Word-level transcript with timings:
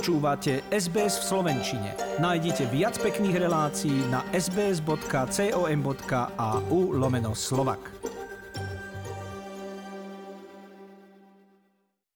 Počúvate 0.00 0.64
SBS 0.72 1.20
v 1.20 1.24
Slovenčine. 1.28 1.92
Nájdite 2.24 2.64
viac 2.72 2.96
pekných 2.96 3.36
relácií 3.36 4.08
na 4.08 4.24
sbs.com.au 4.32 4.96
lomeno 6.96 7.36
slovak. 7.36 7.92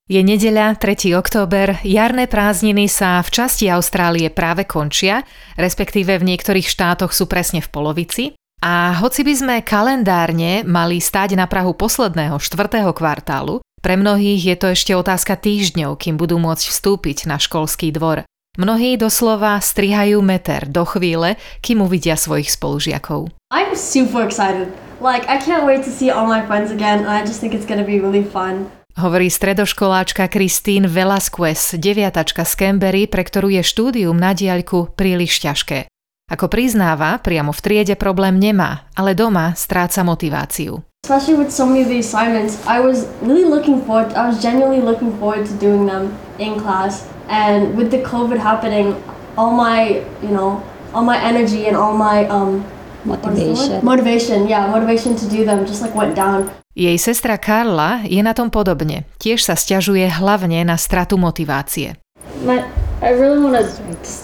Je 0.09 0.17
nedeľa, 0.17 0.81
3. 0.81 1.13
október, 1.13 1.77
jarné 1.85 2.25
prázdniny 2.25 2.89
sa 2.89 3.21
v 3.21 3.29
časti 3.29 3.69
Austrálie 3.69 4.33
práve 4.33 4.65
končia, 4.65 5.21
respektíve 5.61 6.17
v 6.17 6.25
niektorých 6.25 6.65
štátoch 6.65 7.13
sú 7.13 7.29
presne 7.29 7.61
v 7.61 7.69
polovici. 7.69 8.33
A 8.65 8.97
hoci 8.97 9.29
by 9.29 9.35
sme 9.37 9.61
kalendárne 9.61 10.65
mali 10.65 11.05
stáť 11.05 11.37
na 11.37 11.45
Prahu 11.45 11.77
posledného 11.77 12.41
štvrtého 12.41 12.97
kvartálu, 12.97 13.61
pre 13.85 14.01
mnohých 14.01 14.41
je 14.41 14.57
to 14.57 14.73
ešte 14.73 14.97
otázka 14.97 15.37
týždňov, 15.37 16.01
kým 16.01 16.17
budú 16.17 16.41
môcť 16.41 16.73
vstúpiť 16.73 17.29
na 17.29 17.37
školský 17.37 17.93
dvor. 17.93 18.25
Mnohí 18.57 18.97
doslova 18.97 19.61
strihajú 19.61 20.25
meter 20.25 20.65
do 20.65 20.89
chvíle, 20.89 21.37
kým 21.61 21.85
uvidia 21.85 22.17
svojich 22.17 22.49
spolužiakov. 22.49 23.29
I'm 23.53 23.77
super 23.77 24.25
excited. 24.25 24.73
Like, 25.05 25.29
I 25.29 25.37
can't 25.37 25.69
wait 25.69 25.85
to 25.85 25.93
see 25.93 26.09
all 26.09 26.25
my 26.25 26.41
friends 26.49 26.73
again 26.73 27.05
and 27.05 27.13
I 27.13 27.29
just 27.29 27.45
think 27.45 27.53
it's 27.53 27.69
gonna 27.69 27.85
be 27.85 28.01
really 28.01 28.25
fun. 28.25 28.73
Hovorí 28.95 29.27
stredoškoláčka 29.27 30.31
Kristín 30.31 30.87
Velasquez, 30.87 31.75
deviatačka 31.75 32.47
z 32.47 32.53
Canberry, 32.55 33.11
pre 33.11 33.27
ktorú 33.27 33.51
je 33.51 33.67
štúdium 33.67 34.15
na 34.15 34.39
diaľku 34.39 34.95
príliš 34.95 35.43
ťažké. 35.43 35.91
Ako 36.31 36.47
priznáva, 36.47 37.19
priamo 37.19 37.51
v 37.51 37.61
triede 37.61 37.99
problém 37.99 38.39
nemá, 38.39 38.87
ale 38.95 39.19
doma 39.19 39.53
stráca 39.59 40.07
motiváciu. 40.07 40.81
Especially 41.05 41.37
with 41.37 41.53
so 41.53 41.69
many 41.69 41.85
of 41.85 41.93
the 41.93 42.01
assignments, 42.01 42.65
I 42.65 42.81
was 42.81 43.05
really 43.21 43.45
looking 43.45 43.85
forward, 43.85 44.17
I 44.17 44.25
was 44.25 44.41
genuinely 44.41 44.81
looking 44.81 45.13
forward 45.21 45.45
to 45.45 45.53
doing 45.61 45.85
them 45.85 46.17
in 46.41 46.57
class. 46.57 47.05
And 47.29 47.77
with 47.77 47.93
the 47.93 48.01
COVID 48.01 48.41
happening, 48.41 48.97
all 49.37 49.53
my, 49.53 50.01
you 50.25 50.33
know, 50.33 50.65
all 50.95 51.05
my 51.05 51.21
energy 51.21 51.69
and 51.69 51.77
all 51.77 51.93
my 51.93 52.25
um, 52.33 52.65
Motivation. 53.05 53.85
Motivation, 53.85 54.49
yeah, 54.49 54.65
motivation 54.65 55.13
to 55.13 55.29
do 55.29 55.45
them 55.45 55.69
just 55.69 55.85
like 55.85 55.93
went 55.93 56.17
down. 56.17 56.49
Jej 56.73 56.97
sestra 56.97 57.37
Karla 57.37 58.01
je 58.09 58.25
na 58.25 58.33
tom 58.33 58.49
podobne. 58.49 59.05
Tiež 59.21 59.45
sa 59.45 59.61
stiažuje 59.61 60.09
hlavne 60.09 60.65
na 60.65 60.81
stratu 60.81 61.21
motivácie. 61.21 62.01
My, 62.49 62.65
I 63.05 63.13
really 63.13 63.45
want 63.45 63.61
to 63.61 63.69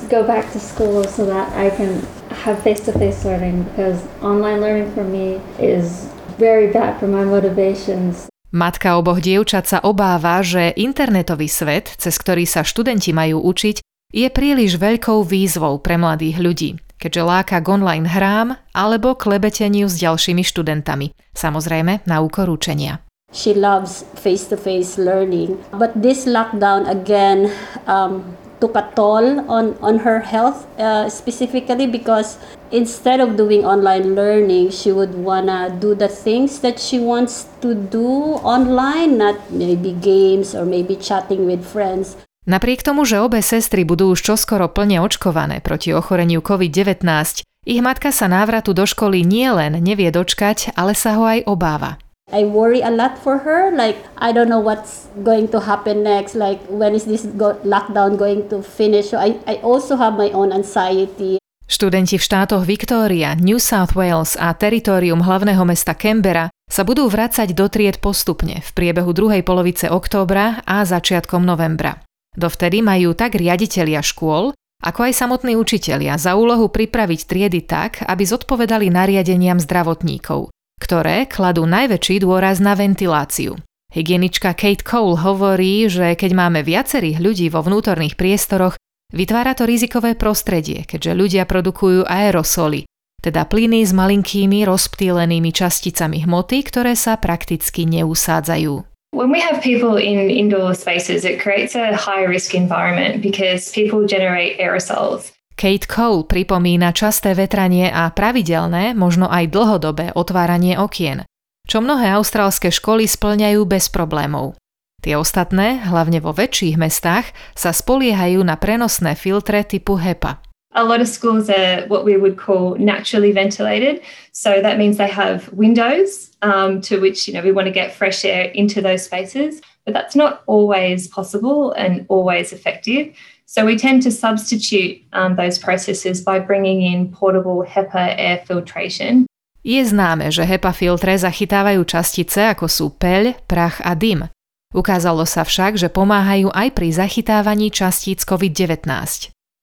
go 0.09 0.25
back 0.25 0.49
to 0.57 0.59
school 0.59 1.05
so 1.05 1.29
that 1.29 1.53
I 1.53 1.69
can 1.69 2.01
have 2.41 2.65
face-to-face 2.65 3.29
learning 3.29 3.69
because 3.69 4.01
online 4.25 4.65
learning 4.65 4.89
for 4.97 5.05
me 5.05 5.45
is 5.61 6.09
very 6.41 6.73
bad 6.73 6.97
for 6.97 7.05
my 7.05 7.29
motivations. 7.29 8.33
Matka 8.51 8.99
oboch 8.99 9.23
dievčat 9.23 9.69
sa 9.69 9.79
obáva, 9.85 10.43
že 10.43 10.75
internetový 10.75 11.47
svet, 11.47 11.87
cez 12.01 12.19
ktorý 12.19 12.49
sa 12.49 12.67
študenti 12.67 13.15
majú 13.15 13.45
učiť, 13.47 13.79
je 14.11 14.27
príliš 14.27 14.75
veľkou 14.75 15.23
výzvou 15.23 15.79
pre 15.79 15.95
mladých 15.95 16.37
ľudí, 16.43 16.71
keďže 16.99 17.23
láka 17.23 17.57
k 17.63 17.71
online 17.71 18.11
hrám 18.11 18.59
alebo 18.75 19.15
klebeteniu 19.15 19.87
s 19.87 20.03
ďalšími 20.03 20.43
študentami, 20.43 21.15
samozrejme 21.31 22.03
na 22.11 22.17
úkor 22.19 22.51
učenia. 22.51 23.07
She 23.31 23.55
loves 23.55 24.03
face-to-face 24.19 24.99
learning, 24.99 25.55
but 25.79 25.95
this 25.95 26.27
lockdown 26.27 26.91
again 26.91 27.55
um, 27.87 28.27
took 28.61 28.77
a 28.77 28.87
toll 28.95 29.41
on, 29.51 29.75
on 29.81 29.99
her 30.05 30.21
health 30.21 30.69
uh, 30.79 31.09
specifically 31.09 31.89
because 31.89 32.37
instead 32.71 33.19
of 33.19 33.37
doing 33.37 33.65
online 33.65 34.15
learning, 34.15 34.71
she 34.71 34.93
would 34.93 35.17
wanna 35.17 35.75
do 35.81 35.97
the 35.97 36.09
things 36.09 36.61
that 36.61 36.79
she 36.79 37.01
wants 37.01 37.49
to 37.61 37.75
do 37.75 38.39
online, 38.45 39.19
not 39.19 39.37
maybe 39.51 39.97
games 39.99 40.55
or 40.55 40.65
maybe 40.65 40.95
chatting 40.95 41.47
with 41.49 41.65
friends. 41.65 42.17
Napriek 42.49 42.81
tomu, 42.81 43.05
že 43.05 43.21
obe 43.21 43.45
sestry 43.45 43.85
budú 43.85 44.17
už 44.17 44.25
čoskoro 44.25 44.73
plne 44.73 44.99
očkované 45.05 45.61
proti 45.61 45.93
ochoreniu 45.93 46.41
COVID-19, 46.41 47.45
ich 47.69 47.81
matka 47.85 48.09
sa 48.09 48.25
návratu 48.25 48.73
do 48.73 48.89
školy 48.89 49.21
nielen 49.21 49.77
nevie 49.85 50.09
dočkať, 50.09 50.73
ale 50.73 50.97
sa 50.97 51.21
ho 51.21 51.29
aj 51.29 51.45
obáva. 51.45 52.01
I 52.31 52.47
worry 52.47 52.81
a 52.81 52.91
lot 52.91 53.19
for 53.19 53.43
her. 53.43 53.71
Like, 53.75 53.99
I 54.19 54.31
don't 54.33 54.49
know 54.49 54.63
what's 54.63 55.11
going 55.23 55.51
to 55.51 55.61
happen 55.61 56.03
next. 56.03 56.35
Like, 56.35 56.63
when 56.71 56.95
is 56.95 57.05
this 57.05 57.27
go- 57.39 57.59
lockdown 57.67 58.19
going 58.19 58.49
to 58.51 58.63
finish? 58.63 59.11
So 59.11 59.19
I, 59.19 59.39
I 59.47 59.59
also 59.63 59.99
have 59.99 60.15
my 60.15 60.31
own 60.31 60.55
anxiety. 60.55 61.43
Študenti 61.71 62.19
v 62.19 62.25
štátoch 62.27 62.67
Victoria, 62.67 63.39
New 63.39 63.63
South 63.63 63.95
Wales 63.95 64.35
a 64.35 64.51
teritorium 64.59 65.23
hlavného 65.23 65.63
mesta 65.63 65.95
Canberra 65.95 66.51
sa 66.67 66.83
budú 66.83 67.07
vrácať 67.07 67.55
do 67.55 67.71
tried 67.71 68.03
postupne 68.03 68.59
v 68.59 68.71
priebehu 68.75 69.15
druhej 69.15 69.47
polovice 69.47 69.87
októbra 69.87 70.67
a 70.67 70.83
začiatkom 70.83 71.47
novembra. 71.47 72.03
Dovtedy 72.35 72.83
majú 72.83 73.15
tak 73.15 73.39
riaditelia 73.39 74.03
škôl, 74.03 74.51
ako 74.83 75.01
aj 75.07 75.13
samotní 75.15 75.55
učitelia 75.55 76.19
za 76.19 76.35
úlohu 76.35 76.67
pripraviť 76.71 77.21
triedy 77.27 77.61
tak, 77.63 78.03
aby 78.03 78.23
zodpovedali 78.27 78.91
nariadeniam 78.91 79.63
zdravotníkov, 79.63 80.51
ktoré 80.81 81.29
kladú 81.29 81.69
najväčší 81.69 82.25
dôraz 82.25 82.59
na 82.59 82.73
ventiláciu. 82.73 83.61
Hygienička 83.93 84.57
Kate 84.57 84.87
Cole 84.87 85.21
hovorí, 85.21 85.91
že 85.91 86.17
keď 86.17 86.31
máme 86.33 86.65
viacerých 86.65 87.19
ľudí 87.21 87.47
vo 87.53 87.61
vnútorných 87.61 88.17
priestoroch, 88.17 88.79
vytvára 89.13 89.53
to 89.53 89.67
rizikové 89.67 90.17
prostredie, 90.17 90.89
keďže 90.89 91.13
ľudia 91.13 91.45
produkujú 91.45 92.07
aerosoly, 92.07 92.87
teda 93.21 93.45
plyny 93.51 93.85
s 93.85 93.93
malinkými 93.93 94.65
rozptýlenými 94.65 95.51
časticami 95.53 96.25
hmoty, 96.25 96.65
ktoré 96.65 96.95
sa 96.97 97.19
prakticky 97.21 97.85
neusádzajú. 97.85 98.87
When 99.11 99.35
we 99.35 99.43
have 99.43 99.59
people 99.59 99.99
in 99.99 100.31
indoor 100.31 100.79
spaces, 100.79 101.27
it 101.27 101.43
creates 101.43 101.75
a 101.75 101.91
high 101.99 102.23
risk 102.23 102.55
environment 102.55 103.19
because 103.19 103.75
people 103.75 104.07
generate 104.07 104.63
aerosols. 104.63 105.35
Kate 105.61 105.85
Cole 105.85 106.25
pripomína 106.25 106.97
časté 106.97 107.37
vetranie 107.37 107.93
a 107.93 108.09
pravidelné, 108.09 108.97
možno 108.97 109.29
aj 109.29 109.53
dlhodobé 109.53 110.09
otváranie 110.17 110.81
okien, 110.81 111.29
čo 111.69 111.85
mnohé 111.85 112.17
austrálske 112.17 112.73
školy 112.73 113.05
splňajú 113.05 113.69
bez 113.69 113.93
problémov. 113.93 114.57
Tie 115.05 115.21
ostatné, 115.21 115.85
hlavne 115.85 116.25
vo 116.25 116.33
väčších 116.33 116.81
mestách, 116.81 117.29
sa 117.53 117.77
spoliehajú 117.77 118.41
na 118.41 118.57
prenosné 118.57 119.13
filtre 119.21 119.61
typu 119.61 120.01
HEPA. 120.01 120.41
A 120.73 120.85
lot 120.85 121.01
of 121.01 121.09
schools 121.09 121.51
are 121.51 121.83
what 121.89 122.05
we 122.05 122.17
would 122.17 122.39
call 122.39 122.77
naturally 122.79 123.33
ventilated. 123.33 124.03
So 124.33 124.63
that 124.63 124.79
means 124.79 124.99
they 124.99 125.11
have 125.11 125.53
windows 125.53 126.31
um, 126.43 126.81
to 126.83 127.01
which 127.01 127.27
you 127.27 127.35
know 127.35 127.43
we 127.43 127.51
want 127.51 127.67
to 127.67 127.75
get 127.75 127.93
fresh 127.93 128.25
air 128.25 128.45
into 128.55 128.81
those 128.81 129.03
spaces, 129.05 129.61
but 129.85 129.95
that's 129.95 130.15
not 130.15 130.43
always 130.47 131.09
possible 131.09 131.73
and 131.73 132.07
always 132.09 132.53
effective. 132.53 133.15
So 133.51 133.67
we 133.67 133.75
tend 133.75 134.07
to 134.07 134.15
substitute 134.15 135.03
um, 135.13 135.35
those 135.35 135.59
processes 135.59 136.23
by 136.23 136.39
bringing 136.39 136.83
in 136.83 137.11
portable 137.11 137.67
HEPA 137.67 138.15
air 138.15 138.39
filtration. 138.47 139.27
Je 139.67 139.83
známe, 139.85 140.31
že 140.31 140.47
HEPA 140.47 140.73
filtre 140.73 141.19
zachytávajú 141.19 141.83
častice 141.85 142.41
ako 142.47 142.71
sú 142.71 142.87
peľ, 142.95 143.37
prach 143.51 143.83
a 143.83 143.99
dym. 143.99 144.31
Ukázalo 144.71 145.27
sa 145.27 145.43
však, 145.43 145.77
že 145.77 145.91
pomáhajú 145.91 146.55
aj 146.55 146.79
pri 146.79 146.95
zachytávaní 146.95 147.75
častíc 147.75 148.23
COVID-19. 148.23 148.87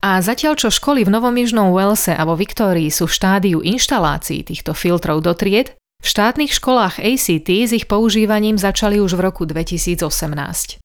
A 0.05 0.21
zatiaľ 0.21 0.53
čo 0.53 0.69
školy 0.69 1.01
v 1.03 1.13
Novom 1.13 1.33
Južnom 1.33 1.73
a 1.73 2.23
vo 2.23 2.35
Viktórii 2.37 2.93
sú 2.93 3.09
v 3.09 3.15
štádiu 3.17 3.59
inštalácií 3.65 4.45
týchto 4.45 4.77
filtrov 4.77 5.25
do 5.25 5.33
tried, 5.33 5.73
v 5.97 6.05
štátnych 6.05 6.53
školách 6.53 7.01
ACT 7.01 7.49
s 7.49 7.71
ich 7.73 7.89
používaním 7.89 8.61
začali 8.61 9.01
už 9.01 9.17
v 9.17 9.25
roku 9.25 9.49
2018. 9.49 10.77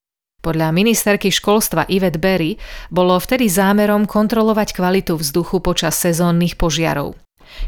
Podľa 0.43 0.75
ministerky 0.75 1.29
školstva 1.29 1.87
Yvette 1.87 2.19
Berry 2.19 2.57
bolo 2.89 3.15
vtedy 3.15 3.47
zámerom 3.47 4.09
kontrolovať 4.09 4.75
kvalitu 4.75 5.15
vzduchu 5.15 5.61
počas 5.61 5.95
sezónnych 6.01 6.57
požiarov. 6.59 7.15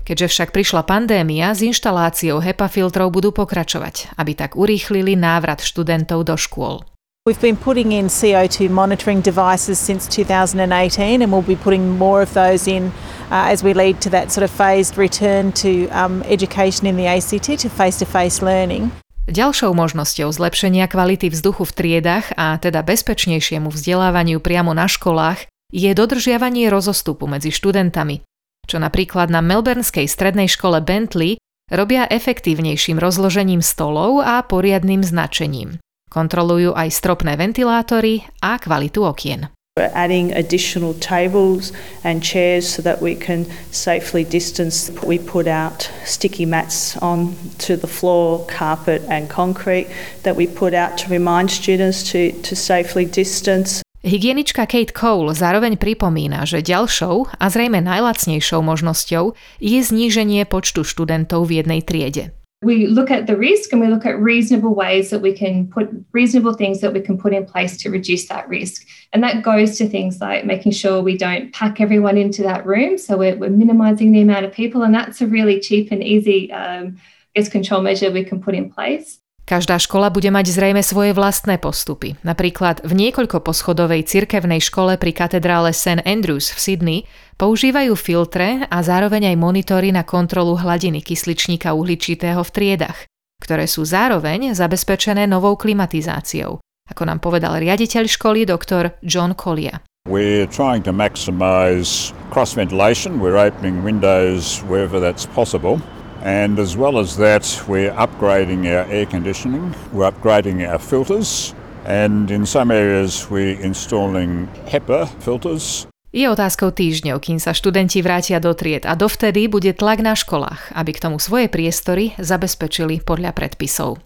Keďže 0.03 0.27
však 0.27 0.49
prišla 0.49 0.81
pandémia, 0.83 1.53
s 1.53 1.61
inštaláciou 1.61 2.41
HEPA 2.41 2.67
filtrov 2.67 3.13
budú 3.13 3.29
pokračovať, 3.29 4.17
aby 4.17 4.33
tak 4.33 4.57
urýchlili 4.57 5.13
návrat 5.13 5.61
študentov 5.61 6.25
do 6.25 6.35
škôl. 6.35 6.81
We've 7.25 7.41
been 7.41 7.57
putting 7.57 7.89
in 7.89 8.05
CO2 8.05 8.69
monitoring 8.69 9.25
devices 9.25 9.81
since 9.81 10.05
2018 10.13 11.25
and 11.25 11.33
we'll 11.33 11.41
be 11.41 11.57
putting 11.57 11.97
more 11.97 12.21
of 12.21 12.29
those 12.37 12.69
in 12.69 12.93
uh, 13.33 13.49
as 13.49 13.65
we 13.65 13.73
lead 13.73 13.97
to 14.05 14.13
that 14.13 14.29
sort 14.29 14.45
of 14.45 14.53
phased 14.53 14.93
return 14.93 15.49
to 15.57 15.89
um, 15.89 16.21
education 16.29 16.85
in 16.85 17.01
the 17.01 17.09
ACT, 17.09 17.57
to 17.57 17.65
face-to-face 17.65 18.45
learning. 18.45 18.93
Ďalšou 19.25 19.73
možnosťou 19.73 20.29
zlepšenia 20.29 20.85
kvality 20.85 21.33
vzduchu 21.33 21.65
v 21.65 21.73
triedach 21.73 22.29
a 22.37 22.61
teda 22.61 22.85
bezpečnejšiemu 22.85 23.73
vzdelávaniu 23.73 24.37
priamo 24.37 24.77
na 24.77 24.85
školách 24.85 25.49
je 25.73 25.89
dodržiavanie 25.97 26.69
rozostupu 26.69 27.25
medzi 27.25 27.49
študentami, 27.49 28.21
čo 28.69 28.77
napríklad 28.77 29.33
na 29.33 29.41
melbourneskej 29.41 30.05
strednej 30.05 30.45
škole 30.45 30.77
Bentley 30.77 31.41
robia 31.73 32.05
efektívnejším 32.05 33.01
rozložením 33.01 33.65
stolov 33.65 34.21
a 34.21 34.45
poriadnym 34.45 35.01
značením. 35.01 35.81
Kontrolujú 36.15 36.71
aj 36.71 36.95
stropné 36.95 37.35
ventilátory 37.35 38.23
a 38.39 38.55
kvalitu 38.55 39.03
okien. 39.03 39.51
We're 39.75 39.91
adding 39.91 40.31
additional 40.31 40.95
tables 41.03 41.75
and 42.07 42.23
chairs 42.23 42.63
so 42.63 42.79
that 42.87 43.03
we 43.03 43.11
can 43.11 43.43
safely 43.75 44.23
distance. 44.23 44.87
We 45.03 45.19
put 45.19 45.51
out 45.51 45.91
sticky 46.07 46.47
mats 46.47 46.95
on 47.03 47.35
to 47.67 47.75
the 47.75 47.91
floor, 47.91 48.47
carpet 48.47 49.03
and 49.11 49.27
concrete 49.27 49.91
that 50.23 50.39
we 50.39 50.47
put 50.47 50.71
out 50.71 50.95
to 51.03 51.11
remind 51.11 51.51
students 51.51 52.07
to, 52.15 52.31
to 52.47 52.55
safely 52.55 53.03
distance. 53.03 53.83
Hygienička 53.99 54.63
Kate 54.63 54.95
Cole 54.95 55.35
zároveň 55.35 55.75
pripomína, 55.75 56.47
že 56.47 56.63
ďalšou 56.63 57.35
a 57.35 57.45
zrejme 57.51 57.83
najlacnejšou 57.83 58.63
možnosťou 58.63 59.35
je 59.59 59.79
zníženie 59.83 60.47
počtu 60.47 60.87
študentov 60.87 61.51
v 61.51 61.59
jednej 61.59 61.83
triede. 61.83 62.31
We 62.65 62.87
look 62.87 63.11
at 63.11 63.27
the 63.27 63.37
risk 63.37 63.71
and 63.71 63.79
we 63.79 63.87
look 63.87 64.07
at 64.07 64.19
reasonable 64.19 64.73
ways 64.73 65.11
that 65.11 65.21
we 65.21 65.33
can 65.33 65.67
put 65.67 65.87
reasonable 66.13 66.55
things 66.55 66.81
that 66.81 66.93
we 66.93 66.99
can 66.99 67.15
put 67.15 67.31
in 67.31 67.45
place 67.45 67.77
to 67.77 67.91
reduce 67.91 68.27
that 68.27 68.49
risk. 68.49 68.87
And 69.13 69.23
that 69.23 69.43
goes 69.43 69.77
to 69.77 69.87
things 69.87 70.19
like 70.19 70.45
making 70.45 70.71
sure 70.71 70.99
we 70.99 71.15
don't 71.15 71.53
pack 71.53 71.79
everyone 71.79 72.17
into 72.17 72.41
that 72.41 72.65
room. 72.65 72.97
So 72.97 73.17
we're, 73.17 73.37
we're 73.37 73.51
minimizing 73.51 74.11
the 74.11 74.21
amount 74.21 74.45
of 74.45 74.51
people. 74.51 74.81
And 74.81 74.95
that's 74.95 75.21
a 75.21 75.27
really 75.27 75.59
cheap 75.59 75.91
and 75.91 76.03
easy 76.03 76.51
um, 76.51 76.97
guest 77.35 77.51
control 77.51 77.81
measure 77.81 78.09
we 78.09 78.25
can 78.25 78.41
put 78.41 78.55
in 78.55 78.71
place. 78.71 79.19
Každá 79.45 79.77
škola 79.77 80.09
bude 80.09 80.33
mať 80.33 80.57
zrejme 80.57 80.81
svoje 80.81 81.13
vlastné 81.13 81.61
postupy. 81.61 82.17
Napríklad 82.25 82.81
v 82.81 82.97
niekoľko 82.97 83.45
poschodovej 83.45 84.01
cirkevnej 84.09 84.57
škole 84.57 84.97
pri 84.97 85.13
katedrále 85.13 85.69
St. 85.69 86.01
Andrews 86.01 86.49
v 86.49 86.57
Sydney 86.57 86.99
používajú 87.37 87.93
filtre 87.93 88.65
a 88.65 88.77
zároveň 88.81 89.29
aj 89.29 89.37
monitory 89.37 89.93
na 89.93 90.01
kontrolu 90.01 90.57
hladiny 90.57 91.05
kysličníka 91.05 91.77
uhličitého 91.77 92.41
v 92.41 92.49
triedach, 92.49 93.05
ktoré 93.37 93.69
sú 93.69 93.85
zároveň 93.85 94.57
zabezpečené 94.57 95.29
novou 95.29 95.53
klimatizáciou, 95.53 96.57
ako 96.89 97.03
nám 97.05 97.21
povedal 97.21 97.61
riaditeľ 97.61 98.09
školy 98.09 98.49
doktor 98.49 98.97
John 99.05 99.37
Collier. 99.37 99.77
We're 100.09 100.49
trying 100.49 100.81
to 100.89 100.93
maximise 100.93 102.17
cross 102.33 102.57
ventilation. 102.57 103.21
We're 103.21 103.37
opening 103.37 103.85
windows 103.85 104.65
wherever 104.65 104.97
that's 104.97 105.29
possible. 105.29 105.77
And 106.25 106.57
as 106.57 106.73
well 106.73 106.97
as 106.97 107.21
that, 107.21 107.45
we're 107.69 107.93
upgrading 107.93 108.65
our 108.65 108.89
air 108.89 109.05
conditioning, 109.05 109.77
we're 109.93 110.09
upgrading 110.09 110.65
our 110.65 110.81
filters, 110.81 111.53
and 111.85 112.33
in 112.33 112.49
some 112.49 112.73
areas, 112.73 113.29
we're 113.29 113.61
installing 113.61 114.49
HEPA 114.65 115.05
filters. 115.21 115.85
Je 116.09 116.25
otázkou 116.25 116.73
týždňov, 116.73 117.21
kým 117.21 117.37
sa 117.37 117.53
študenti 117.53 118.01
vrátia 118.01 118.39
do 118.41 118.55
tried 118.57 118.89
a 118.89 118.97
dovtedy 118.97 119.45
bude 119.45 119.69
tlak 119.77 120.01
na 120.01 120.15
školách, 120.15 120.73
aby 120.73 120.97
k 120.97 121.03
tomu 121.03 121.21
svoje 121.21 121.45
priestory 121.45 122.17
zabezpečili 122.17 123.03
podľa 123.03 123.35
predpisov. 123.35 124.01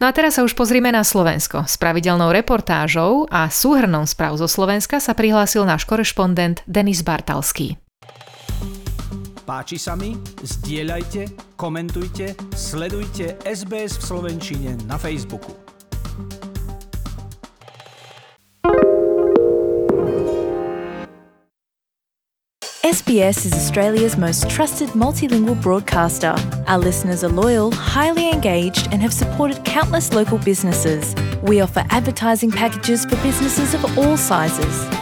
No 0.00 0.08
a 0.08 0.16
teraz 0.16 0.40
sa 0.40 0.48
už 0.48 0.56
pozrime 0.56 0.90
na 0.90 1.06
Slovensko. 1.06 1.68
S 1.68 1.78
pravidelnou 1.78 2.32
reportážou 2.34 3.30
a 3.30 3.46
súhrnom 3.52 4.02
správ 4.08 4.34
zo 4.40 4.50
Slovenska 4.50 4.98
sa 4.98 5.14
prihlásil 5.14 5.62
náš 5.62 5.86
korešpondent 5.86 6.64
Denis 6.66 7.04
Bartalský. 7.06 7.81
Páči 9.42 9.74
sa 9.74 9.98
mi? 9.98 10.14
Zdieľajte, 10.38 11.54
komentujte, 11.58 12.38
sledujte 12.54 13.42
SBS 13.42 13.98
v 13.98 14.02
Slovenčine 14.06 14.70
na 14.86 14.94
Facebooku. 14.94 15.58
SBS 22.86 23.42
is 23.42 23.52
Australia's 23.52 24.14
most 24.14 24.46
trusted 24.46 24.94
multilingual 24.94 25.58
broadcaster. 25.58 26.38
Our 26.70 26.78
listeners 26.78 27.24
are 27.26 27.32
loyal, 27.34 27.74
highly 27.74 28.30
engaged, 28.30 28.94
and 28.94 29.02
have 29.02 29.12
supported 29.12 29.64
countless 29.66 30.14
local 30.14 30.38
businesses. 30.38 31.18
We 31.42 31.58
offer 31.58 31.82
advertising 31.90 32.54
packages 32.54 33.02
for 33.02 33.18
businesses 33.26 33.74
of 33.74 33.82
all 33.98 34.14
sizes. 34.14 35.01